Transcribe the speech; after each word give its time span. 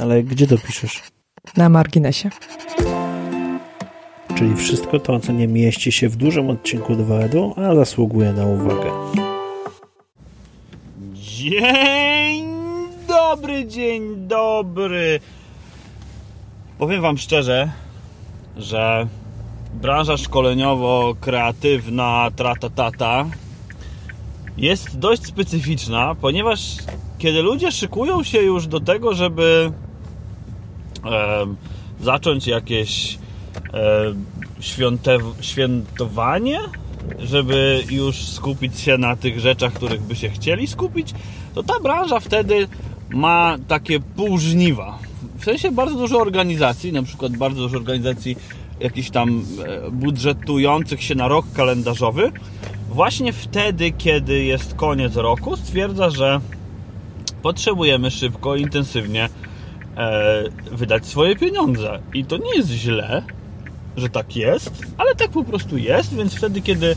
Ale 0.00 0.22
gdzie 0.22 0.46
to 0.46 0.58
piszesz? 0.58 1.02
Na 1.56 1.68
marginesie. 1.68 2.30
Czyli 4.34 4.56
wszystko 4.56 5.00
to, 5.00 5.20
co 5.20 5.32
nie 5.32 5.48
mieści 5.48 5.92
się 5.92 6.08
w 6.08 6.16
dużym 6.16 6.50
odcinku 6.50 6.96
2 6.96 7.18
a 7.56 7.74
zasługuje 7.74 8.32
na 8.32 8.46
uwagę. 8.46 8.90
Dzień 11.14 12.44
dobry, 13.08 13.66
dzień 13.66 14.28
dobry. 14.28 15.20
Powiem 16.78 17.02
Wam 17.02 17.18
szczerze, 17.18 17.70
że 18.56 19.06
branża 19.74 20.16
szkoleniowo-kreatywna, 20.16 22.30
tratatata 22.36 23.26
jest 24.56 24.98
dość 24.98 25.26
specyficzna, 25.26 26.14
ponieważ 26.14 26.76
kiedy 27.22 27.42
ludzie 27.42 27.72
szykują 27.72 28.22
się 28.22 28.38
już 28.38 28.66
do 28.66 28.80
tego, 28.80 29.14
żeby 29.14 29.72
e, 31.04 31.46
zacząć 32.00 32.46
jakieś 32.46 33.18
e, 33.74 34.14
świętowanie, 35.40 36.58
żeby 37.18 37.84
już 37.90 38.28
skupić 38.28 38.80
się 38.80 38.98
na 38.98 39.16
tych 39.16 39.40
rzeczach, 39.40 39.72
których 39.72 40.02
by 40.02 40.16
się 40.16 40.28
chcieli 40.28 40.66
skupić, 40.66 41.14
to 41.54 41.62
ta 41.62 41.80
branża 41.80 42.20
wtedy 42.20 42.68
ma 43.10 43.56
takie 43.68 44.00
pół 44.00 44.38
żniwa. 44.38 44.98
W 45.38 45.44
sensie 45.44 45.70
bardzo 45.70 45.94
dużo 45.94 46.18
organizacji, 46.18 46.92
na 46.92 47.02
przykład 47.02 47.36
bardzo 47.36 47.60
dużo 47.60 47.76
organizacji 47.76 48.36
jakichś 48.80 49.10
tam 49.10 49.28
e, 49.28 49.90
budżetujących 49.90 51.02
się 51.02 51.14
na 51.14 51.28
rok 51.28 51.46
kalendarzowy, 51.54 52.32
właśnie 52.88 53.32
wtedy, 53.32 53.92
kiedy 53.92 54.44
jest 54.44 54.74
koniec 54.74 55.16
roku, 55.16 55.56
stwierdza, 55.56 56.10
że 56.10 56.40
potrzebujemy 57.42 58.10
szybko, 58.10 58.56
intensywnie 58.56 59.28
e, 59.96 60.42
wydać 60.72 61.06
swoje 61.06 61.36
pieniądze. 61.36 61.98
I 62.14 62.24
to 62.24 62.36
nie 62.36 62.56
jest 62.56 62.68
źle, 62.68 63.22
że 63.96 64.08
tak 64.08 64.36
jest, 64.36 64.82
ale 64.98 65.14
tak 65.14 65.30
po 65.30 65.44
prostu 65.44 65.78
jest, 65.78 66.14
więc 66.14 66.34
wtedy, 66.34 66.60
kiedy 66.60 66.96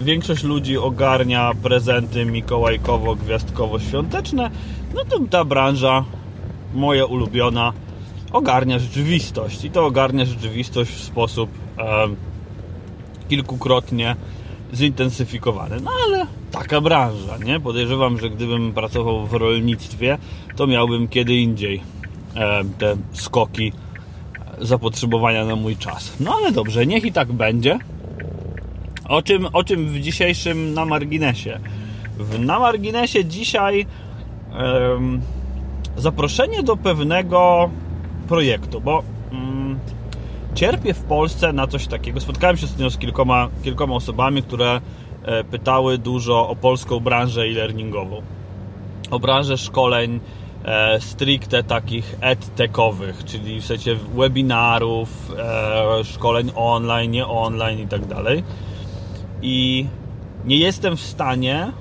większość 0.00 0.42
ludzi 0.42 0.78
ogarnia 0.78 1.52
prezenty 1.62 2.24
mikołajkowo-gwiazdkowo-świąteczne, 2.24 4.50
no 4.94 5.04
to 5.04 5.18
ta 5.30 5.44
branża, 5.44 6.04
moja 6.74 7.04
ulubiona, 7.04 7.72
ogarnia 8.32 8.78
rzeczywistość. 8.78 9.64
I 9.64 9.70
to 9.70 9.86
ogarnia 9.86 10.24
rzeczywistość 10.24 10.90
w 10.90 11.04
sposób 11.04 11.50
e, 11.78 12.08
kilkukrotnie 13.28 14.16
zintensyfikowany. 14.74 15.80
No 15.80 15.90
ale 16.06 16.26
taka 16.50 16.80
branża, 16.80 17.38
nie? 17.38 17.60
Podejrzewam, 17.60 18.18
że 18.18 18.30
gdybym 18.30 18.72
pracował 18.72 19.26
w 19.26 19.32
rolnictwie, 19.32 20.18
to 20.56 20.66
miałbym 20.66 21.08
kiedy 21.08 21.36
indziej 21.36 21.82
e, 22.36 22.64
te 22.78 22.96
skoki 23.12 23.72
zapotrzebowania 24.60 25.44
na 25.44 25.56
mój 25.56 25.76
czas. 25.76 26.16
No 26.20 26.34
ale 26.34 26.52
dobrze, 26.52 26.86
niech 26.86 27.04
i 27.04 27.12
tak 27.12 27.32
będzie. 27.32 27.78
O 29.08 29.22
czym, 29.22 29.46
o 29.52 29.64
czym 29.64 29.88
w 29.88 30.00
dzisiejszym 30.00 30.74
na 30.74 30.84
marginesie? 30.84 31.60
W, 32.18 32.38
na 32.38 32.58
marginesie 32.58 33.24
dzisiaj 33.24 33.86
um, 34.52 35.20
zaproszenie 35.96 36.62
do 36.62 36.76
pewnego 36.76 37.70
projektu, 38.28 38.80
bo 38.80 39.02
um, 39.32 39.57
cierpię 40.58 40.94
w 40.94 41.02
Polsce 41.02 41.52
na 41.52 41.66
coś 41.66 41.86
takiego. 41.86 42.20
Spotkałem 42.20 42.56
się 42.56 42.64
ostatnio 42.64 42.90
z 42.90 42.98
kilkoma, 42.98 43.48
kilkoma 43.64 43.94
osobami, 43.94 44.42
które 44.42 44.80
e, 45.22 45.44
pytały 45.44 45.98
dużo 45.98 46.48
o 46.48 46.56
polską 46.56 47.00
branżę 47.00 47.42
e-learningową. 47.42 48.22
O 49.10 49.18
branżę 49.18 49.58
szkoleń 49.58 50.20
e, 50.64 51.00
stricte 51.00 51.62
takich 51.62 52.16
edtechowych, 52.20 53.24
czyli 53.24 53.60
w 53.60 53.64
sensie 53.64 53.96
webinarów, 54.14 55.32
e, 55.38 56.04
szkoleń 56.04 56.50
online, 56.54 57.10
nie 57.10 57.26
online 57.26 57.78
i 57.78 57.86
tak 57.86 58.06
dalej. 58.06 58.44
I 59.42 59.86
nie 60.44 60.56
jestem 60.56 60.96
w 60.96 61.00
stanie 61.00 61.72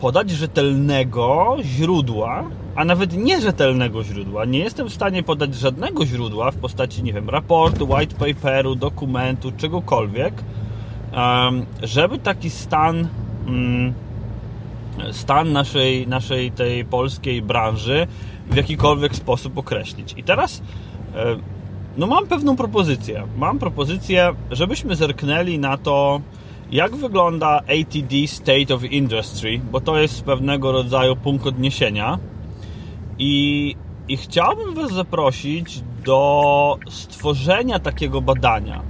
podać 0.00 0.30
rzetelnego 0.30 1.56
źródła, 1.62 2.44
a 2.74 2.84
nawet 2.84 3.16
nierzetelnego 3.16 4.04
źródła. 4.04 4.44
Nie 4.44 4.58
jestem 4.58 4.88
w 4.88 4.94
stanie 4.94 5.22
podać 5.22 5.54
żadnego 5.54 6.06
źródła 6.06 6.50
w 6.50 6.56
postaci, 6.56 7.02
nie 7.02 7.12
wiem, 7.12 7.30
raportu, 7.30 7.88
white 7.90 8.14
paperu, 8.14 8.74
dokumentu, 8.74 9.52
czegokolwiek, 9.56 10.34
żeby 11.82 12.18
taki 12.18 12.50
stan 12.50 13.08
mm, 13.46 13.94
stan 15.12 15.52
naszej, 15.52 16.08
naszej 16.08 16.52
tej 16.52 16.84
polskiej 16.84 17.42
branży 17.42 18.06
w 18.50 18.56
jakikolwiek 18.56 19.16
sposób 19.16 19.58
określić. 19.58 20.14
I 20.16 20.22
teraz 20.22 20.62
no 21.96 22.06
mam 22.06 22.26
pewną 22.26 22.56
propozycję. 22.56 23.22
Mam 23.36 23.58
propozycję, 23.58 24.34
żebyśmy 24.50 24.96
zerknęli 24.96 25.58
na 25.58 25.76
to, 25.76 26.20
jak 26.70 26.96
wygląda 26.96 27.48
ATD 27.48 28.26
State 28.26 28.74
of 28.74 28.84
Industry, 28.84 29.60
bo 29.72 29.80
to 29.80 29.98
jest 29.98 30.24
pewnego 30.24 30.72
rodzaju 30.72 31.16
punkt 31.16 31.46
odniesienia. 31.46 32.18
I, 33.18 33.74
i 34.08 34.16
chciałbym 34.16 34.74
Was 34.74 34.90
zaprosić 34.90 35.82
do 36.04 36.78
stworzenia 36.88 37.78
takiego 37.78 38.20
badania. 38.20 38.82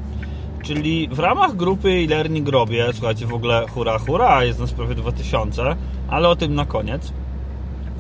Czyli 0.63 1.09
w 1.09 1.19
ramach 1.19 1.57
grupy 1.57 1.89
e-learning 1.89 2.49
robię, 2.49 2.87
słuchajcie, 2.93 3.27
w 3.27 3.35
ogóle 3.35 3.67
hura, 3.69 3.99
hura, 3.99 4.45
jest 4.45 4.61
nas 4.61 4.73
prawie 4.73 4.95
2000, 4.95 5.77
ale 6.09 6.29
o 6.29 6.37
tym 6.37 6.55
na 6.55 6.67
koniec. 6.67 7.13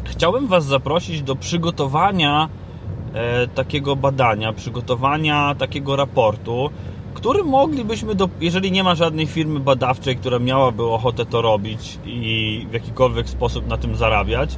Chciałbym 0.04 0.46
Was 0.46 0.64
zaprosić 0.64 1.22
do 1.22 1.36
przygotowania 1.36 2.48
e, 3.14 3.46
takiego 3.46 3.96
badania, 3.96 4.52
przygotowania 4.52 5.54
takiego 5.54 5.96
raportu, 5.96 6.70
który 7.14 7.44
moglibyśmy, 7.44 8.14
do, 8.14 8.28
jeżeli 8.40 8.72
nie 8.72 8.84
ma 8.84 8.94
żadnej 8.94 9.26
firmy 9.26 9.60
badawczej, 9.60 10.16
która 10.16 10.38
miałaby 10.38 10.84
ochotę 10.84 11.26
to 11.26 11.42
robić 11.42 11.98
i 12.04 12.66
w 12.70 12.72
jakikolwiek 12.72 13.28
sposób 13.28 13.66
na 13.66 13.76
tym 13.76 13.96
zarabiać, 13.96 14.56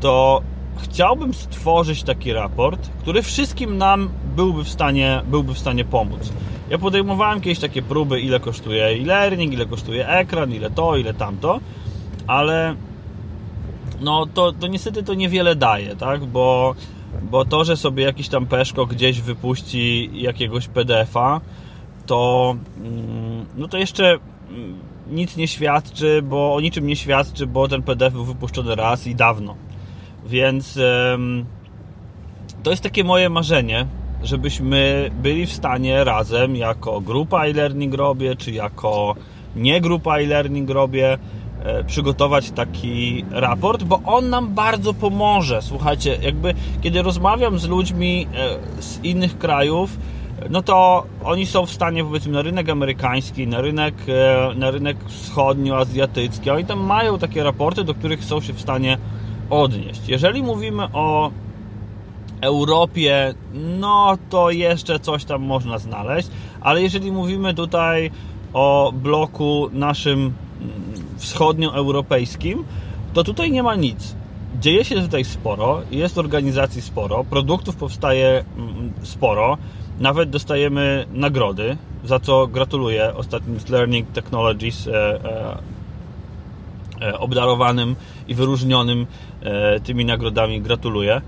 to 0.00 0.42
chciałbym 0.82 1.34
stworzyć 1.34 2.02
taki 2.02 2.32
raport, 2.32 2.88
który 3.00 3.22
wszystkim 3.22 3.78
nam 3.78 4.08
byłby 4.36 4.64
w 4.64 4.68
stanie, 4.68 5.22
byłby 5.26 5.54
w 5.54 5.58
stanie 5.58 5.84
pomóc. 5.84 6.32
Ja 6.70 6.78
podejmowałem 6.78 7.40
kiedyś 7.40 7.58
takie 7.58 7.82
próby, 7.82 8.20
ile 8.20 8.40
kosztuje 8.40 8.84
e-learning, 8.84 9.52
ile 9.52 9.66
kosztuje 9.66 10.08
ekran, 10.08 10.52
ile 10.52 10.70
to, 10.70 10.96
ile 10.96 11.14
tamto, 11.14 11.60
ale 12.26 12.74
no 14.00 14.26
to, 14.26 14.52
to 14.52 14.66
niestety 14.66 15.02
to 15.02 15.14
niewiele 15.14 15.56
daje, 15.56 15.96
tak? 15.96 16.24
Bo, 16.24 16.74
bo 17.22 17.44
to, 17.44 17.64
że 17.64 17.76
sobie 17.76 18.04
jakiś 18.04 18.28
tam 18.28 18.46
peszko 18.46 18.86
gdzieś 18.86 19.20
wypuści 19.20 20.10
jakiegoś 20.12 20.68
PDF-a, 20.68 21.40
to 22.06 22.56
mm, 22.78 23.46
no 23.56 23.68
to 23.68 23.78
jeszcze 23.78 24.18
mm, 24.50 24.78
nic 25.10 25.36
nie 25.36 25.48
świadczy, 25.48 26.22
bo 26.22 26.54
o 26.54 26.60
niczym 26.60 26.86
nie 26.86 26.96
świadczy, 26.96 27.46
bo 27.46 27.68
ten 27.68 27.82
PDF 27.82 28.12
był 28.12 28.24
wypuszczony 28.24 28.74
raz 28.74 29.06
i 29.06 29.14
dawno. 29.14 29.56
Więc 30.28 30.78
to 32.62 32.70
jest 32.70 32.82
takie 32.82 33.04
moje 33.04 33.28
marzenie, 33.28 33.86
żebyśmy 34.22 35.10
byli 35.22 35.46
w 35.46 35.52
stanie 35.52 36.04
razem 36.04 36.56
jako 36.56 37.00
grupa 37.00 37.44
e-learning 37.44 37.94
robię, 37.94 38.36
czy 38.36 38.52
jako 38.52 39.14
nie 39.56 39.80
grupa 39.80 40.18
e-learning 40.18 40.70
robię, 40.70 41.18
e, 41.64 41.84
przygotować 41.84 42.50
taki 42.50 43.24
raport, 43.30 43.84
bo 43.84 44.00
on 44.04 44.30
nam 44.30 44.54
bardzo 44.54 44.94
pomoże. 44.94 45.62
Słuchajcie, 45.62 46.18
jakby 46.22 46.54
kiedy 46.80 47.02
rozmawiam 47.02 47.58
z 47.58 47.68
ludźmi 47.68 48.26
e, 48.34 48.82
z 48.82 49.04
innych 49.04 49.38
krajów, 49.38 49.98
no 50.50 50.62
to 50.62 51.06
oni 51.24 51.46
są 51.46 51.66
w 51.66 51.70
stanie, 51.70 52.04
powiedzmy, 52.04 52.32
na 52.32 52.42
rynek 52.42 52.68
amerykański, 52.68 53.46
na 53.46 53.60
rynek, 53.60 53.94
e, 54.08 54.54
na 54.54 54.70
rynek 54.70 54.96
wschodnioazjatycki, 55.06 56.50
oni 56.50 56.64
tam 56.64 56.80
mają 56.80 57.18
takie 57.18 57.42
raporty, 57.42 57.84
do 57.84 57.94
których 57.94 58.24
są 58.24 58.40
się 58.40 58.52
w 58.52 58.60
stanie 58.60 58.98
odnieść. 59.50 60.08
Jeżeli 60.08 60.42
mówimy 60.42 60.88
o 60.92 61.30
Europie, 62.40 63.34
no 63.54 64.18
to 64.30 64.50
jeszcze 64.50 64.98
coś 64.98 65.24
tam 65.24 65.42
można 65.42 65.78
znaleźć, 65.78 66.28
ale 66.60 66.82
jeżeli 66.82 67.12
mówimy 67.12 67.54
tutaj 67.54 68.10
o 68.52 68.92
bloku 68.94 69.68
naszym 69.72 70.18
mm, 70.20 70.32
wschodnioeuropejskim, 71.16 72.64
to 73.14 73.24
tutaj 73.24 73.50
nie 73.50 73.62
ma 73.62 73.74
nic. 73.74 74.14
Dzieje 74.60 74.84
się 74.84 75.02
tutaj 75.02 75.24
sporo, 75.24 75.82
jest 75.90 76.18
organizacji 76.18 76.82
sporo, 76.82 77.24
produktów 77.24 77.76
powstaje 77.76 78.44
mm, 78.56 78.92
sporo, 79.02 79.58
nawet 80.00 80.30
dostajemy 80.30 81.06
nagrody, 81.12 81.76
za 82.04 82.20
co 82.20 82.46
gratuluję 82.46 83.14
ostatnim 83.14 83.60
z 83.60 83.68
Learning 83.68 84.08
Technologies 84.08 84.86
e, 84.86 85.24
e, 85.24 85.77
obdarowanym 87.18 87.96
i 88.28 88.34
wyróżnionym 88.34 89.06
e, 89.42 89.80
tymi 89.80 90.04
nagrodami. 90.04 90.60
Gratuluję 90.60 91.20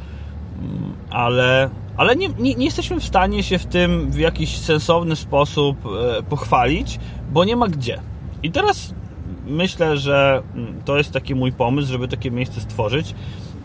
ale, 1.11 1.71
ale 1.97 2.17
nie, 2.17 2.29
nie, 2.29 2.55
nie, 2.55 2.65
jesteśmy 2.65 3.01
w 3.01 3.05
stanie 3.05 3.43
się 3.43 3.59
w 3.59 3.67
tym 3.67 4.11
w 4.11 4.19
jakiś 4.19 4.59
sensowny 4.59 5.17
sposób 5.17 5.77
e, 5.87 6.23
pochwalić, 6.23 6.99
bo 7.33 7.45
nie 7.45 7.57
ma 7.57 7.69
gdzie. 7.69 8.01
I 8.43 8.51
teraz 8.51 8.95
myślę, 9.47 9.97
że 9.97 10.43
mm, 10.55 10.83
to 10.85 10.99
jest 10.99 11.13
taki 11.13 11.35
mój 11.35 11.53
pomysł, 11.53 11.93
żeby 11.93 12.09
takie 12.09 12.31
miejsce 12.31 12.61
stworzyć. 12.61 13.15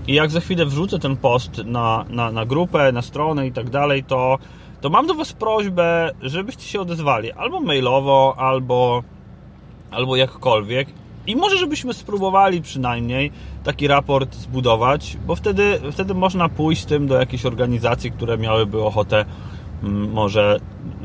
I 0.08 0.14
jak 0.14 0.32
za 0.32 0.40
chwilę 0.40 0.66
wrzucę 0.66 1.00
ten 1.00 1.18
post 1.18 1.62
na, 1.66 2.06
na, 2.10 2.32
na 2.32 2.46
grupę, 2.46 2.92
na 2.92 3.02
stronę 3.02 3.48
i 3.48 3.52
tak 3.52 3.70
dalej, 3.70 4.04
to, 4.04 4.38
to 4.82 4.90
mam 4.90 5.08
do 5.08 5.14
Was 5.14 5.34
prośbę, 5.34 6.12
żebyście 6.22 6.64
się 6.64 6.82
odezwali 6.82 7.32
albo 7.32 7.60
mailowo, 7.60 8.36
albo, 8.38 9.04
albo 9.92 10.16
jakkolwiek. 10.16 10.88
I 11.28 11.36
może 11.36 11.58
żebyśmy 11.58 11.94
spróbowali 11.94 12.62
przynajmniej 12.62 13.32
taki 13.64 13.88
raport 13.88 14.36
zbudować, 14.36 15.18
bo 15.28 15.36
wtedy, 15.36 15.80
wtedy 15.92 16.14
można 16.14 16.50
pójść 16.50 16.82
z 16.82 16.86
tym 16.86 17.08
do 17.08 17.20
jakiejś 17.20 17.46
organizacji, 17.46 18.12
które 18.12 18.38
miałyby 18.38 18.84
ochotę 18.84 19.26
mm, 19.84 20.12
może 20.12 20.60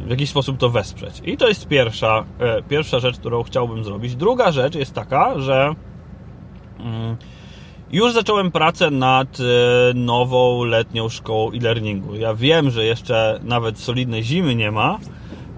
w 0.07 0.11
jakiś 0.11 0.31
sposób 0.31 0.59
to 0.59 0.71
wesprzeć. 0.71 1.23
I 1.25 1.37
to 1.37 1.49
jest 1.49 1.69
pierwsza, 1.69 2.25
e, 2.39 2.63
pierwsza 2.63 3.01
rzecz, 3.01 3.19
którą 3.19 3.43
chciałbym 3.43 3.85
zrobić. 3.85 4.17
Druga 4.17 4.53
rzecz 4.53 4.75
jest 4.75 4.95
taka, 4.95 5.39
że 5.39 5.75
mm, 6.81 7.17
już 7.93 8.13
zacząłem 8.13 8.51
pracę 8.51 8.91
nad 8.91 9.39
e, 9.41 9.95
nową 9.95 10.65
letnią 10.65 11.09
szkołą 11.09 11.51
e-learningu. 11.53 12.15
Ja 12.15 12.35
wiem, 12.35 12.71
że 12.71 12.85
jeszcze 12.85 13.41
nawet 13.43 13.79
solidnej 13.79 14.25
zimy 14.25 14.55
nie 14.55 14.71
ma, 14.71 14.99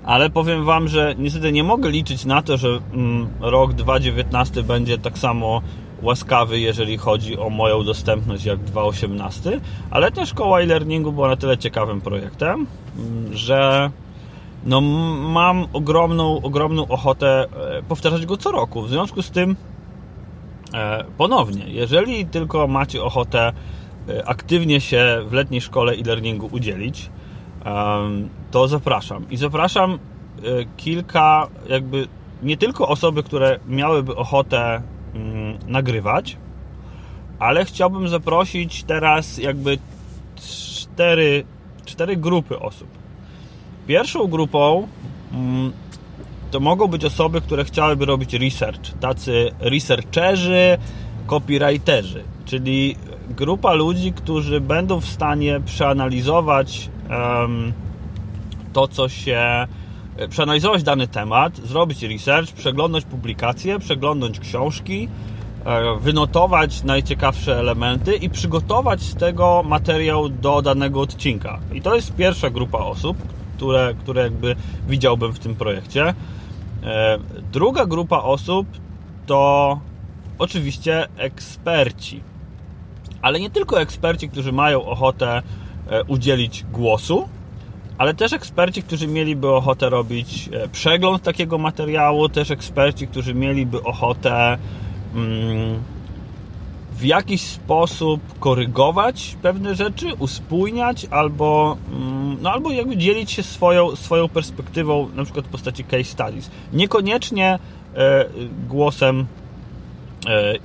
ale 0.05 0.31
powiem 0.31 0.65
Wam, 0.65 0.89
że 0.89 1.15
niestety 1.19 1.53
nie 1.53 1.65
mogę 1.65 1.91
liczyć 1.91 2.25
na 2.25 2.43
to, 2.43 2.57
że 2.57 2.69
mm, 2.93 3.29
rok 3.41 3.73
2019 3.73 4.63
będzie 4.63 4.99
tak 4.99 5.19
samo 5.19 5.63
łaskawy, 6.03 6.61
jeżeli 6.61 6.99
chodzi 6.99 7.39
o 7.39 7.51
moją 7.51 7.85
dostępność 7.85 8.45
jak 8.45 8.59
2018, 8.59 9.61
a 9.91 9.99
letnia 9.99 10.27
szkoła 10.27 10.61
e-learningu 10.61 11.13
była 11.13 11.29
na 11.29 11.37
tyle 11.37 11.59
ciekawym 11.59 12.01
projektem, 12.01 12.67
mm, 12.97 13.37
że 13.37 13.91
no, 14.65 14.81
mam 14.81 15.67
ogromną, 15.73 16.43
ogromną 16.43 16.89
ochotę 16.89 17.47
e, 17.79 17.83
powtarzać 17.83 18.27
go 18.27 18.37
co 18.37 18.51
roku. 18.53 18.83
W 18.83 18.89
związku 18.89 19.23
z 19.23 19.31
tym 19.31 19.57
e, 20.75 21.05
ponownie, 21.19 21.65
jeżeli 21.69 22.27
tylko 22.27 22.67
macie 22.67 23.03
ochotę 23.03 23.53
e, 24.09 24.29
aktywnie 24.29 24.81
się 24.81 25.19
w 25.27 25.33
letniej 25.33 25.61
szkole 25.61 25.93
e-learningu 25.93 26.49
udzielić, 26.53 27.11
to 28.51 28.69
zapraszam. 28.69 29.31
I 29.31 29.37
zapraszam 29.37 29.99
kilka, 30.77 31.49
jakby 31.69 32.09
nie 32.43 32.57
tylko 32.57 32.89
osoby, 32.89 33.23
które 33.23 33.59
miałyby 33.69 34.17
ochotę 34.17 34.83
mm, 35.15 35.59
nagrywać, 35.67 36.37
ale 37.39 37.65
chciałbym 37.65 38.09
zaprosić 38.09 38.85
teraz 38.85 39.39
jakby 39.39 39.79
cztery, 40.37 41.45
cztery 41.85 42.17
grupy 42.17 42.59
osób. 42.59 42.89
Pierwszą 43.87 44.27
grupą 44.27 44.89
mm, 45.33 45.73
to 46.51 46.61
mogą 46.61 46.87
być 46.87 47.05
osoby, 47.05 47.41
które 47.41 47.65
chciałyby 47.65 48.05
robić 48.05 48.35
research, 48.35 48.93
tacy 49.01 49.51
researcherzy, 49.61 50.79
copywriterzy, 51.27 52.25
czyli 52.45 52.97
grupa 53.31 53.73
ludzi, 53.73 54.13
którzy 54.13 54.61
będą 54.61 55.01
w 55.01 55.07
stanie 55.07 55.61
przeanalizować 55.65 56.91
to, 58.73 58.89
co 58.89 59.09
się 59.09 59.67
przeanalizować 60.29 60.83
dany 60.83 61.09
temat, 61.09 61.57
zrobić 61.57 62.03
research, 62.03 62.53
przeglądać 62.53 63.05
publikacje, 63.05 63.79
przeglądać 63.79 64.41
książki, 64.41 65.09
e, 65.65 65.99
wynotować 66.01 66.83
najciekawsze 66.83 67.59
elementy 67.59 68.17
i 68.17 68.31
przygotować 68.31 69.03
z 69.03 69.15
tego 69.15 69.63
materiał 69.67 70.29
do 70.29 70.63
danego 70.63 71.01
odcinka. 71.01 71.61
I 71.73 71.83
to 71.83 71.95
jest 71.95 72.15
pierwsza 72.15 72.51
grupa 72.51 72.79
osób, 72.79 73.17
które, 73.57 73.95
które 74.01 74.23
jakby 74.23 74.57
widziałbym 74.89 75.33
w 75.33 75.39
tym 75.39 75.55
projekcie. 75.55 76.15
E, 76.85 77.19
druga 77.53 77.87
grupa 77.87 78.19
osób 78.19 78.67
to 79.27 79.81
oczywiście 80.39 81.09
eksperci. 81.17 82.21
Ale 83.23 83.41
nie 83.41 83.51
tylko 83.51 83.81
eksperci, 83.81 84.29
którzy 84.29 84.53
mają 84.53 84.85
ochotę 84.85 85.29
e, 85.39 85.62
udzielić 86.09 86.65
głosu, 86.73 87.29
ale 87.99 88.15
też 88.15 88.33
eksperci, 88.33 88.83
którzy 88.83 89.07
mieliby 89.07 89.49
ochotę 89.49 89.91
robić 89.91 90.49
e, 90.53 90.69
przegląd 90.69 91.23
takiego 91.23 91.59
materiału, 91.59 92.29
też 92.29 92.51
eksperci, 92.51 93.07
którzy 93.07 93.35
mieliby 93.35 93.83
ochotę 93.83 94.59
mm, 95.15 95.83
w 96.93 97.05
jakiś 97.05 97.43
sposób 97.43 98.21
korygować 98.41 99.37
pewne 99.43 99.75
rzeczy, 99.75 100.15
uspójniać 100.19 101.07
albo, 101.11 101.77
mm, 101.93 102.37
no, 102.43 102.51
albo 102.51 102.71
jakby 102.71 102.97
dzielić 102.97 103.31
się 103.31 103.43
swoją, 103.43 103.97
swoją 103.97 104.29
perspektywą, 104.29 105.09
na 105.15 105.25
przykład 105.25 105.47
w 105.47 105.49
postaci 105.49 105.85
case 105.85 106.05
studies. 106.05 106.51
Niekoniecznie 106.73 107.59
e, 107.95 108.25
głosem 108.69 109.21
e, 109.21 109.42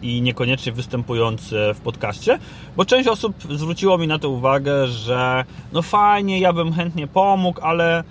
i 0.01 0.21
niekoniecznie 0.21 0.71
występując 0.71 1.54
w 1.75 1.80
podcaście, 1.83 2.39
bo 2.75 2.86
część 2.86 3.07
osób 3.07 3.36
zwróciło 3.50 3.98
mi 3.98 4.07
na 4.07 4.19
to 4.19 4.30
uwagę, 4.30 4.88
że 4.88 5.45
no 5.74 5.81
fajnie, 5.81 6.39
ja 6.39 6.54
bym 6.54 6.74
chętnie 6.74 7.07
pomógł, 7.07 7.62
ale, 7.62 8.04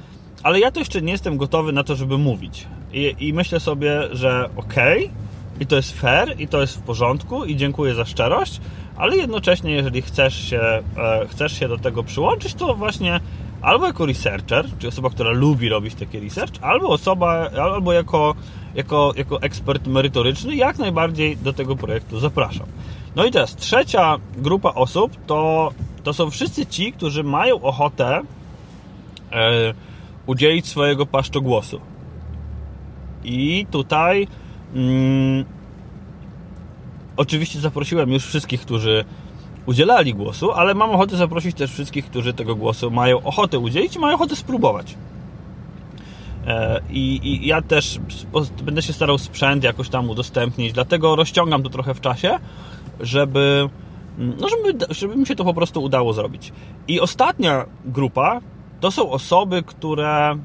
ale 0.43 0.61
ja 0.61 0.71
to 0.71 0.79
jeszcze 0.79 1.03
nie 1.03 1.13
jestem 1.13 1.37
gotowy 1.37 1.73
na 1.73 1.85
to, 1.85 1.97
żeby 1.97 2.19
mówić. 2.19 2.67
I, 2.93 3.15
i 3.19 3.33
myślę 3.33 3.61
sobie, 3.61 4.03
że 4.13 4.49
okej, 4.57 5.05
okay, 5.05 5.27
i 5.61 5.67
to 5.67 5.77
jest 5.77 6.01
fair, 6.01 6.41
i 6.41 6.49
to 6.49 6.61
jest 6.61 6.77
w 6.79 6.83
porządku, 6.83 7.45
i 7.45 7.57
dziękuję 7.57 7.95
za 7.95 8.05
szczerość, 8.05 8.61
ale 8.97 9.17
jednocześnie, 9.17 9.73
jeżeli 9.73 10.03
chcesz 10.03 10.51
się, 10.51 10.61
e, 10.61 10.83
chcesz 11.29 11.59
się 11.59 11.69
do 11.69 11.79
tego 11.79 12.05
przyłączyć, 12.05 12.55
to 12.55 12.75
właśnie 12.75 13.21
albo 13.67 13.87
jako 13.87 14.07
researcher, 14.07 14.67
czyli 14.79 14.89
osoba, 14.89 15.11
która 15.11 15.31
lubi 15.31 15.69
robić 15.69 15.95
taki 15.95 16.21
research, 16.21 16.53
albo 16.63 16.89
osoba, 16.89 17.51
albo 17.51 17.93
jako, 17.93 18.35
jako, 18.75 19.13
jako 19.17 19.43
ekspert 19.43 19.87
merytoryczny, 19.87 20.57
jak 20.57 20.79
najbardziej 20.79 21.37
do 21.37 21.53
tego 21.53 21.77
projektu 21.77 22.21
zapraszam. 22.21 22.67
No 23.17 23.25
i 23.25 23.31
teraz 23.31 23.57
trzecia 23.57 24.17
grupa 24.37 24.69
osób 24.75 25.13
to, 25.27 25.71
to 26.03 26.13
są 26.13 26.31
wszyscy 26.31 26.67
ci, 26.67 26.93
którzy 26.93 27.25
mają 27.25 27.63
ochotę 27.63 28.21
e, 29.33 29.75
udzielić 30.27 30.67
swojego 30.67 31.07
paszczogłosu. 31.07 31.81
I 33.25 33.67
tutaj 33.71 34.27
Mm, 34.75 35.45
oczywiście 37.17 37.61
zaprosiłem 37.61 38.13
już 38.13 38.27
wszystkich, 38.27 38.61
którzy 38.61 39.05
udzielali 39.67 40.15
głosu, 40.15 40.53
ale 40.53 40.75
mam 40.75 40.91
ochotę 40.91 41.17
zaprosić 41.17 41.57
też 41.57 41.73
wszystkich, 41.73 42.07
którzy 42.07 42.35
tego 42.35 42.55
głosu 42.55 42.91
mają 42.91 43.23
ochotę 43.23 43.59
udzielić 43.59 43.97
i 43.97 43.99
mają 43.99 44.15
ochotę 44.15 44.37
spróbować. 44.37 44.95
E, 46.47 46.81
I, 46.91 47.21
I, 47.23 47.47
ja 47.47 47.63
też 47.63 47.99
będę 48.63 48.83
się 48.83 48.93
starał 48.93 49.19
sprzęt 49.19 49.65
jakoś 49.65 49.89
tam 49.89 50.11
udostępnić, 50.11 50.73
dlatego 50.73 51.17
rozciągam 51.17 51.63
to 51.63 51.69
trochę 51.69 51.95
w 51.95 52.01
czasie, 52.01 52.39
żeby, 53.01 53.69
mm, 54.19 54.37
no 54.41 54.49
żeby, 54.49 54.95
żeby 54.95 55.17
mi 55.17 55.27
się 55.27 55.37
to 55.37 55.45
po 55.45 55.55
prostu 55.55 55.83
udało 55.83 56.13
zrobić. 56.13 56.53
I 56.89 57.01
ostatnia 57.01 57.67
grupa 57.85 58.41
to 58.81 58.91
są 58.91 59.11
osoby, 59.11 59.63
które 59.63 60.39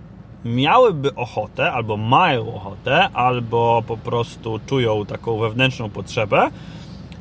miałyby 0.45 1.15
ochotę, 1.15 1.71
albo 1.71 1.97
mają 1.97 2.55
ochotę, 2.55 3.09
albo 3.09 3.83
po 3.87 3.97
prostu 3.97 4.59
czują 4.65 5.05
taką 5.05 5.37
wewnętrzną 5.37 5.89
potrzebę 5.89 6.51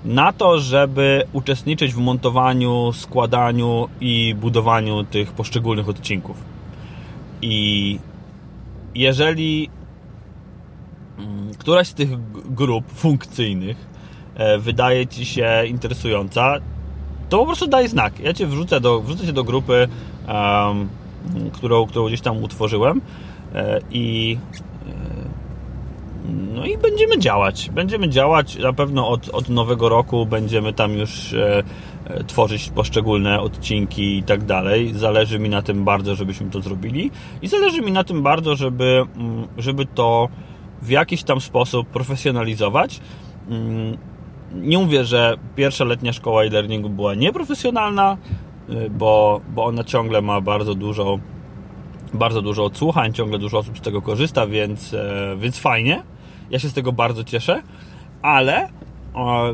na 0.05 0.33
to, 0.33 0.61
żeby 0.61 1.23
uczestniczyć 1.33 1.95
w 1.95 1.99
montowaniu, 1.99 2.93
składaniu 2.93 3.89
i 4.01 4.35
budowaniu 4.35 5.05
tych 5.05 5.33
poszczególnych 5.33 5.89
odcinków. 5.89 6.37
I 7.43 7.99
jeżeli 8.95 9.71
mm, 11.19 11.55
któraś 11.59 11.89
z 11.89 11.95
tych 11.95 12.09
grup 12.55 12.93
funkcyjnych 12.93 13.77
e, 14.35 14.59
wydaje 14.59 15.07
Ci 15.07 15.25
się 15.25 15.67
interesująca, 15.67 16.55
to 17.29 17.39
po 17.39 17.47
prostu 17.47 17.67
daj 17.67 17.89
znak. 17.89 18.21
Ja 18.21 18.33
Cię 18.33 18.47
wrzucę 18.47 18.81
do, 18.81 19.01
wrzucę 19.01 19.27
Cię 19.27 19.33
do 19.33 19.45
grupy 19.45 19.89
um, 20.29 20.89
którą, 21.53 21.87
którą 21.87 22.07
gdzieś 22.07 22.21
tam 22.21 22.43
utworzyłem 22.43 23.01
e, 23.55 23.81
i 23.91 24.39
e, 24.87 25.20
no 26.61 26.67
i 26.67 26.79
będziemy 26.79 27.19
działać. 27.19 27.71
Będziemy 27.71 28.09
działać 28.09 28.57
na 28.57 28.73
pewno 28.73 29.09
od, 29.09 29.29
od 29.29 29.49
nowego 29.49 29.89
roku 29.89 30.27
będziemy 30.27 30.73
tam 30.73 30.93
już 30.93 31.33
e, 31.33 31.63
tworzyć 32.27 32.69
poszczególne 32.69 33.41
odcinki 33.41 34.19
i 34.19 34.23
tak 34.23 34.45
dalej. 34.45 34.93
Zależy 34.95 35.39
mi 35.39 35.49
na 35.49 35.63
tym 35.63 35.85
bardzo, 35.85 36.15
żebyśmy 36.15 36.51
to 36.51 36.61
zrobili 36.61 37.11
i 37.43 37.49
zależy 37.49 37.83
mi 37.83 37.93
na 37.93 38.05
tym 38.05 38.23
bardzo, 38.23 38.57
żeby, 38.57 39.05
mm, 39.17 39.47
żeby 39.59 39.87
to 39.87 40.29
w 40.83 40.91
jakiś 40.91 41.23
tam 41.23 41.41
sposób 41.41 41.89
profesjonalizować. 41.89 43.01
Mm, 43.49 43.97
nie 44.55 44.79
mówię, 44.79 45.05
że 45.05 45.37
pierwsza 45.57 45.85
letnia 45.85 46.13
szkoła 46.13 46.45
e-learningu 46.45 46.91
była 46.91 47.15
nieprofesjonalna, 47.15 48.17
Y, 48.71 48.91
bo, 48.91 49.41
bo 49.55 49.65
ona 49.65 49.85
ciągle 49.85 50.23
ma 50.23 50.41
bardzo 50.41 50.75
dużo 50.75 51.19
bardzo 52.15 52.43
dużo 52.43 52.65
odsłuchań, 52.65 53.13
ciągle 53.13 53.39
dużo 53.39 53.59
osób 53.59 53.79
z 53.79 53.81
tego 53.81 54.03
korzysta, 54.03 54.47
więc, 54.47 54.95
e, 54.95 55.37
więc 55.39 55.59
fajnie. 55.59 56.03
Ja 56.51 56.59
się 56.59 56.69
z 56.69 56.73
tego 56.73 56.93
bardzo 56.93 57.25
cieszę, 57.25 57.63
ale 58.23 58.69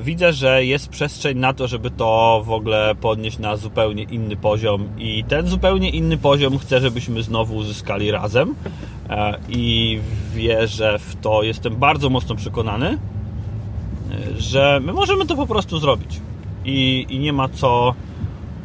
widzę, 0.00 0.32
że 0.32 0.64
jest 0.64 0.88
przestrzeń 0.88 1.38
na 1.38 1.52
to, 1.52 1.68
żeby 1.68 1.90
to 1.90 2.42
w 2.44 2.50
ogóle 2.50 2.94
podnieść 3.00 3.38
na 3.38 3.56
zupełnie 3.56 4.02
inny 4.02 4.36
poziom. 4.36 4.88
I 4.98 5.24
ten 5.28 5.46
zupełnie 5.46 5.90
inny 5.90 6.18
poziom 6.18 6.58
chcę, 6.58 6.80
żebyśmy 6.80 7.22
znowu 7.22 7.56
uzyskali 7.56 8.10
razem. 8.10 8.54
E, 9.10 9.38
i 9.48 10.00
wierzę 10.34 10.98
w 10.98 11.16
to, 11.16 11.42
jestem 11.42 11.76
bardzo 11.76 12.10
mocno 12.10 12.34
przekonany, 12.34 12.88
e, 12.88 12.98
że 14.40 14.80
my 14.84 14.92
możemy 14.92 15.26
to 15.26 15.36
po 15.36 15.46
prostu 15.46 15.78
zrobić. 15.78 16.20
i, 16.64 17.06
i 17.08 17.18
nie 17.18 17.32
ma 17.32 17.48
co 17.48 17.94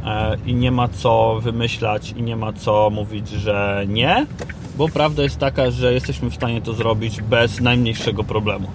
e, 0.05 0.37
i 0.45 0.53
nie 0.53 0.71
ma 0.71 0.87
co 0.87 1.39
wymyślać 1.43 2.13
i 2.17 2.23
nie 2.23 2.35
ma 2.35 2.53
co 2.53 2.89
mówić, 2.89 3.29
że 3.29 3.85
nie, 3.87 4.25
bo 4.77 4.89
prawda 4.89 5.23
jest 5.23 5.39
taka, 5.39 5.71
że 5.71 5.93
jesteśmy 5.93 6.29
w 6.29 6.35
stanie 6.35 6.61
to 6.61 6.73
zrobić 6.73 7.21
bez 7.21 7.59
najmniejszego 7.59 8.23
problemu. 8.23 8.67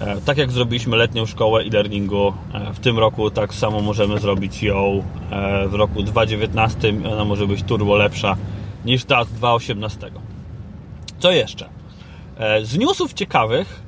E, 0.00 0.20
tak 0.20 0.38
jak 0.38 0.52
zrobiliśmy 0.52 0.96
letnią 0.96 1.26
szkołę 1.26 1.60
e-learningu 1.62 2.32
e, 2.52 2.72
w 2.72 2.80
tym 2.80 2.98
roku, 2.98 3.30
tak 3.30 3.54
samo 3.54 3.80
możemy 3.80 4.20
zrobić 4.20 4.62
ją 4.62 5.02
e, 5.30 5.68
w 5.68 5.74
roku 5.74 6.02
2019. 6.02 6.94
Ona 7.12 7.24
może 7.24 7.46
być 7.46 7.62
turbo 7.62 7.96
lepsza 7.96 8.36
niż 8.84 9.04
ta 9.04 9.24
z 9.24 9.32
2018. 9.32 10.10
Co 11.18 11.32
jeszcze? 11.32 11.68
Z 12.62 12.78
newsów 12.78 13.12
ciekawych, 13.12 13.82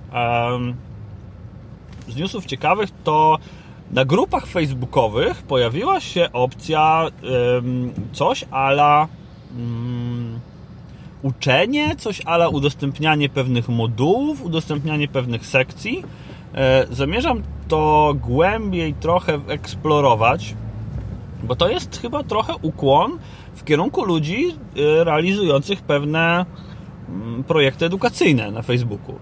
z 2.09 2.17
newsów 2.17 2.47
ciekawych 2.47 2.91
to 3.05 3.39
na 3.91 4.05
grupach 4.05 4.47
facebookowych 4.47 5.43
pojawiła 5.43 6.01
się 6.01 6.33
opcja 6.33 7.07
coś 8.13 8.45
ala 8.51 9.09
mm, 9.57 10.06
uczenie, 11.23 11.97
coś 11.97 12.23
ala 12.25 12.49
udostępnianie 12.49 13.29
pewnych 13.29 13.69
modułów, 13.69 14.43
udostępnianie 14.43 15.09
pewnych 15.09 15.47
sekcji. 15.47 16.03
E, 16.55 16.87
zamierzam 16.91 17.43
to 17.69 18.15
głębiej 18.21 18.95
trochę 18.95 19.41
eksplorować, 19.49 20.55
bo 21.43 21.57
to 21.57 21.69
jest 21.69 22.01
chyba 22.01 22.23
trochę 22.23 22.55
ukłon 22.63 23.19
w 23.55 23.65
kierunku 23.65 24.05
ludzi 24.05 24.49
e, 24.49 25.05
realizujących 25.05 25.83
pewne 25.83 26.47
mm, 27.09 27.45
projekty 27.45 27.87
edukacyjne 27.87 28.51
na 28.51 28.63
Facebooku. 28.63 29.15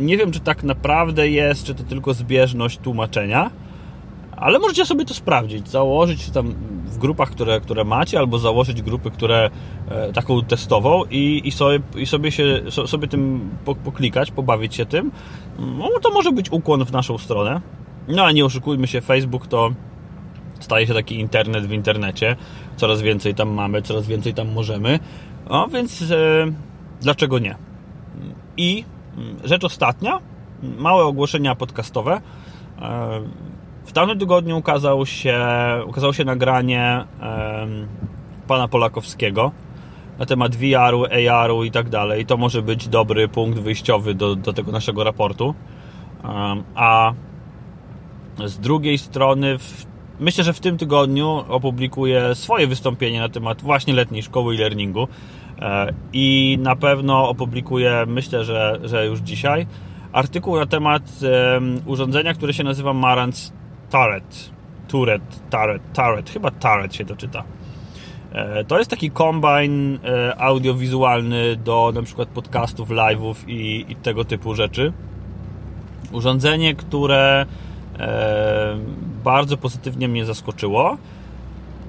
Nie 0.00 0.16
wiem, 0.16 0.32
czy 0.32 0.40
tak 0.40 0.62
naprawdę 0.62 1.28
jest, 1.28 1.64
czy 1.64 1.74
to 1.74 1.82
tylko 1.82 2.14
zbieżność 2.14 2.78
tłumaczenia 2.78 3.50
ale 4.36 4.58
możecie 4.58 4.86
sobie 4.86 5.04
to 5.04 5.14
sprawdzić, 5.14 5.68
założyć 5.68 6.30
tam 6.30 6.54
w 6.96 6.98
grupach, 6.98 7.30
które, 7.30 7.60
które 7.60 7.84
macie, 7.84 8.18
albo 8.18 8.38
założyć 8.38 8.82
grupy, 8.82 9.10
które 9.10 9.50
e, 9.88 10.12
taką 10.12 10.42
testową 10.42 11.02
i, 11.10 11.42
i, 11.44 11.52
sobie, 11.52 11.80
i 11.96 12.06
sobie, 12.06 12.32
się, 12.32 12.62
sobie 12.86 13.08
tym 13.08 13.50
poklikać, 13.84 14.30
pobawić 14.30 14.74
się 14.74 14.86
tym. 14.86 15.10
No 15.58 15.88
to 16.02 16.10
może 16.10 16.32
być 16.32 16.52
ukłon 16.52 16.84
w 16.84 16.92
naszą 16.92 17.18
stronę. 17.18 17.60
No 18.08 18.24
a 18.24 18.32
nie 18.32 18.44
oszukujmy 18.44 18.86
się, 18.86 19.00
Facebook 19.00 19.46
to 19.46 19.70
staje 20.60 20.86
się 20.86 20.94
taki 20.94 21.20
internet 21.20 21.66
w 21.66 21.72
internecie. 21.72 22.36
Coraz 22.76 23.02
więcej 23.02 23.34
tam 23.34 23.48
mamy, 23.48 23.82
coraz 23.82 24.06
więcej 24.06 24.34
tam 24.34 24.52
możemy. 24.52 24.98
No 25.50 25.68
więc 25.68 26.02
e, 26.02 26.46
dlaczego 27.00 27.38
nie? 27.38 27.56
I 28.56 28.84
mm, 29.16 29.36
rzecz 29.44 29.64
ostatnia, 29.64 30.18
małe 30.78 31.04
ogłoszenia 31.04 31.54
podcastowe. 31.54 32.20
E, 32.80 33.20
w 33.86 33.92
tamtym 33.92 34.18
tygodniu 34.18 34.58
ukazał 34.58 35.06
się, 35.06 35.40
ukazało 35.86 36.12
się 36.12 36.24
nagranie 36.24 37.04
um, 37.20 37.86
pana 38.46 38.68
Polakowskiego 38.68 39.52
na 40.18 40.26
temat 40.26 40.56
VR-u, 40.56 41.04
AR-u 41.04 41.64
i 41.64 41.70
tak 41.70 41.88
dalej. 41.88 42.26
To 42.26 42.36
może 42.36 42.62
być 42.62 42.88
dobry 42.88 43.28
punkt 43.28 43.58
wyjściowy 43.58 44.14
do, 44.14 44.36
do 44.36 44.52
tego 44.52 44.72
naszego 44.72 45.04
raportu. 45.04 45.54
Um, 46.24 46.64
a 46.74 47.12
z 48.44 48.58
drugiej 48.58 48.98
strony, 48.98 49.58
w, 49.58 49.86
myślę, 50.20 50.44
że 50.44 50.52
w 50.52 50.60
tym 50.60 50.78
tygodniu 50.78 51.44
opublikuję 51.48 52.34
swoje 52.34 52.66
wystąpienie 52.66 53.20
na 53.20 53.28
temat 53.28 53.62
właśnie 53.62 53.94
letniej 53.94 54.22
szkoły 54.22 54.54
i 54.54 54.58
learningu. 54.58 55.08
E, 55.58 55.92
I 56.12 56.58
na 56.60 56.76
pewno 56.76 57.28
opublikuję, 57.28 58.04
myślę, 58.06 58.44
że, 58.44 58.80
że 58.84 59.06
już 59.06 59.20
dzisiaj, 59.20 59.66
artykuł 60.12 60.56
na 60.56 60.66
temat 60.66 61.02
urządzenia, 61.86 62.34
które 62.34 62.54
się 62.54 62.64
nazywa 62.64 62.92
Marantz 62.92 63.52
Turret. 63.90 64.50
Turret, 64.88 65.22
Turret, 65.50 65.82
Turret, 65.92 66.30
chyba 66.30 66.50
Turret 66.50 66.94
się 66.94 67.04
to 67.04 67.16
czyta. 67.16 67.44
E, 68.32 68.64
to 68.64 68.78
jest 68.78 68.90
taki 68.90 69.10
kombine 69.10 69.98
e, 70.04 70.40
audiowizualny 70.40 71.56
do 71.56 71.92
na 71.94 72.02
przykład 72.02 72.28
podcastów, 72.28 72.88
live'ów 72.88 73.34
i, 73.46 73.84
i 73.88 73.96
tego 73.96 74.24
typu 74.24 74.54
rzeczy. 74.54 74.92
Urządzenie, 76.12 76.74
które 76.74 77.46
e, 77.98 78.76
bardzo 79.24 79.56
pozytywnie 79.56 80.08
mnie 80.08 80.24
zaskoczyło. 80.24 80.96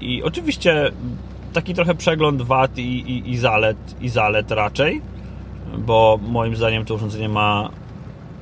I 0.02 0.24
oczywiście 0.24 0.92
taki 1.54 1.74
trochę 1.74 1.96
przegląd 1.96 2.42
wad 2.42 2.78
i, 2.78 2.82
i, 2.82 3.32
i, 3.32 3.38
zalet, 3.38 3.78
i 4.02 4.10
zalet 4.10 4.52
raczej, 4.52 5.02
bo 5.78 6.20
moim 6.28 6.56
zdaniem 6.56 6.86
to 6.86 6.96
urządzenie 6.96 7.30
ma 7.30 7.70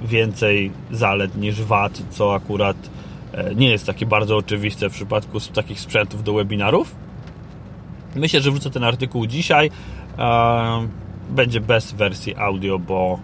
więcej 0.02 0.72
zalet 0.92 1.38
niż 1.38 1.62
wad, 1.62 2.02
co 2.10 2.36
akurat 2.36 2.78
nie 3.56 3.70
jest 3.70 3.86
takie 3.86 4.06
bardzo 4.06 4.38
oczywiste 4.38 4.90
w 4.90 4.94
przypadku 4.94 5.40
takich 5.40 5.80
sprzętów 5.80 6.24
do 6.24 6.34
webinarów. 6.34 6.96
Myślę, 8.16 8.42
że 8.42 8.52
wrzucę 8.52 8.70
ten 8.70 8.84
artykuł 8.84 9.28
dzisiaj. 9.28 9.72
E, 10.18 10.88
będzie 11.30 11.62
bez 11.62 11.92
wersji 11.92 12.36
audio, 12.36 12.80
bo 12.80 13.20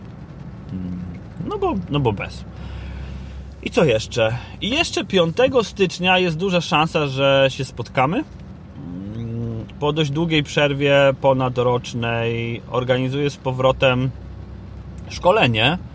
mm, 0.72 1.02
no 1.48 1.58
bo, 1.58 1.74
no 1.90 2.00
bo 2.00 2.14
bez. 2.14 2.44
I 3.64 3.70
co 3.70 3.84
jeszcze? 3.84 4.38
I 4.62 4.70
jeszcze 4.70 5.06
5 5.06 5.36
stycznia 5.64 6.20
jest 6.20 6.38
duża 6.38 6.62
szansa, 6.62 7.08
że 7.08 7.48
się 7.50 7.66
spotkamy. 7.66 8.24
Mm, 9.16 9.66
po 9.80 9.94
dość 9.94 10.12
długiej 10.12 10.44
przerwie 10.44 10.96
ponadrocznej 11.22 12.62
organizuję 12.72 13.30
z 13.30 13.38
powrotem 13.38 14.10
szkolenie 15.10 15.78
E, 15.78 15.91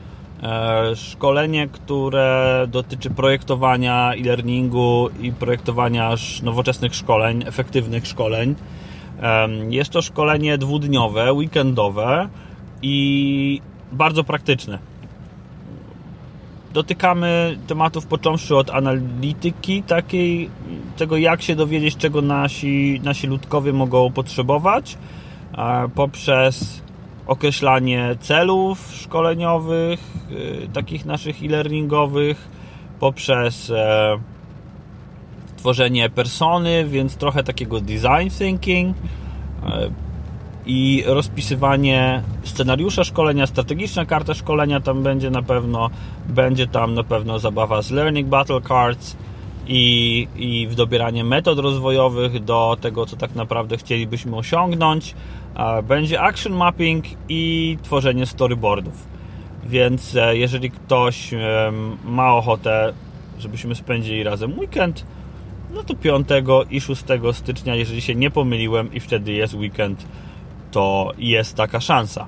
szkolenie, 0.94 1.68
które 1.68 2.66
dotyczy 2.68 3.10
projektowania 3.10 4.12
e-learningu 4.12 5.08
i 5.20 5.32
projektowania 5.32 6.14
nowoczesnych 6.42 6.94
szkoleń, 6.94 7.44
efektywnych 7.46 8.06
szkoleń. 8.06 8.54
Jest 9.68 9.90
to 9.90 10.02
szkolenie 10.02 10.58
dwudniowe, 10.58 11.32
weekendowe 11.32 12.28
i 12.82 13.60
bardzo 13.92 14.24
praktyczne. 14.24 14.78
Dotykamy 16.72 17.58
tematów 17.66 18.06
począwszy 18.06 18.56
od 18.56 18.70
analityki 18.70 19.82
takiej, 19.82 20.50
tego 20.96 21.16
jak 21.16 21.42
się 21.42 21.56
dowiedzieć, 21.56 21.96
czego 21.96 22.22
nasi, 22.22 23.00
nasi 23.04 23.26
ludkowie 23.26 23.72
mogą 23.72 24.12
potrzebować, 24.12 24.98
poprzez 25.94 26.82
określanie 27.26 28.16
celów 28.20 28.92
szkoleniowych, 28.94 30.00
y, 30.30 30.68
takich 30.72 31.04
naszych 31.04 31.42
e-learningowych, 31.42 32.48
poprzez 33.00 33.70
e, 33.70 34.18
tworzenie 35.56 36.10
persony, 36.10 36.84
więc 36.84 37.16
trochę 37.16 37.42
takiego 37.42 37.80
design 37.80 38.30
thinking 38.38 38.96
e, 39.66 39.90
i 40.66 41.04
rozpisywanie 41.06 42.22
scenariusza 42.42 43.04
szkolenia, 43.04 43.46
strategiczna 43.46 44.06
karta 44.06 44.34
szkolenia 44.34 44.80
tam 44.80 45.02
będzie 45.02 45.30
na 45.30 45.42
pewno, 45.42 45.90
będzie 46.28 46.66
tam 46.66 46.94
na 46.94 47.02
pewno 47.04 47.38
zabawa 47.38 47.82
z 47.82 47.90
Learning 47.90 48.28
Battle 48.28 48.60
Cards 48.60 49.16
i, 49.68 50.28
i 50.36 50.66
w 50.68 50.74
dobieranie 50.74 51.24
metod 51.24 51.58
rozwojowych 51.58 52.44
do 52.44 52.76
tego, 52.80 53.06
co 53.06 53.16
tak 53.16 53.34
naprawdę 53.34 53.76
chcielibyśmy 53.76 54.36
osiągnąć. 54.36 55.14
Będzie 55.82 56.20
action 56.20 56.52
mapping 56.52 57.04
i 57.28 57.78
tworzenie 57.82 58.26
storyboardów. 58.26 59.06
Więc 59.64 60.16
e, 60.16 60.36
jeżeli 60.36 60.70
ktoś 60.70 61.30
ma 62.04 62.34
ochotę, 62.34 62.92
żebyśmy 63.38 63.74
spędzili 63.74 64.22
razem 64.22 64.58
weekend, 64.58 65.04
no 65.74 65.82
to 65.82 65.94
5 65.94 66.28
i 66.70 66.80
6 66.80 67.02
stycznia, 67.32 67.74
jeżeli 67.74 68.00
się 68.00 68.14
nie 68.14 68.30
pomyliłem 68.30 68.94
i 68.94 69.00
wtedy 69.00 69.32
jest 69.32 69.54
weekend, 69.54 70.06
to 70.70 71.12
jest 71.18 71.56
taka 71.56 71.80
szansa. 71.80 72.26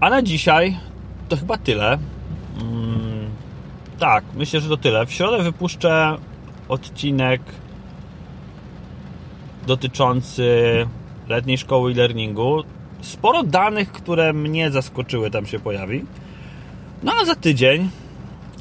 A 0.00 0.10
na 0.10 0.22
dzisiaj 0.22 0.76
to 1.28 1.36
chyba 1.36 1.58
tyle. 1.58 1.98
Mm, 2.60 3.30
tak, 3.98 4.24
myślę, 4.34 4.60
że 4.60 4.68
to 4.68 4.76
tyle. 4.76 5.06
W 5.06 5.12
środę 5.12 5.42
wypuszczę 5.42 6.16
odcinek 6.68 7.42
dotyczący 9.66 10.86
letniej 11.28 11.58
szkoły 11.58 11.92
e-learningu. 11.92 12.62
Sporo 13.00 13.42
danych, 13.42 13.92
które 13.92 14.32
mnie 14.32 14.70
zaskoczyły, 14.70 15.30
tam 15.30 15.46
się 15.46 15.58
pojawi. 15.58 16.04
No 17.02 17.12
a 17.22 17.24
za 17.24 17.34
tydzień, 17.34 17.90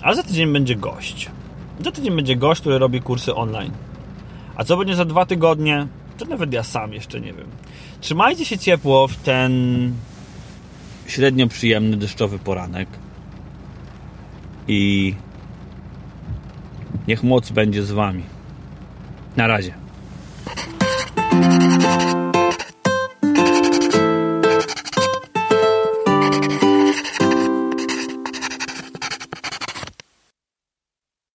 a 0.02 0.14
za 0.14 0.24
tydzień 0.24 0.54
będzie 0.54 0.76
gość. 0.76 1.30
Za 1.86 1.92
tydzień 1.92 2.16
będzie 2.16 2.36
gość, 2.36 2.62
który 2.62 2.78
robi 2.78 3.02
kursy 3.02 3.36
online. 3.36 3.72
A 4.56 4.64
co 4.64 4.78
będzie 4.78 4.96
za 4.96 5.06
dwa 5.06 5.26
tygodnie, 5.26 5.88
to 6.18 6.26
nawet 6.26 6.54
ja 6.54 6.64
sam 6.64 6.94
jeszcze 6.94 7.22
nie 7.22 7.34
wiem. 7.34 7.48
Trzymajcie 8.02 8.46
się 8.46 8.58
ciepło 8.58 9.08
w 9.08 9.16
ten 9.16 9.52
średnio 11.08 11.48
przyjemny 11.48 11.98
deszczowy 11.98 12.40
poranek. 12.40 12.90
I 14.68 15.14
niech 17.08 17.24
moc 17.24 17.52
będzie 17.52 17.84
z 17.84 17.92
wami. 17.92 18.24
Na 19.38 19.48
razie. 19.48 19.87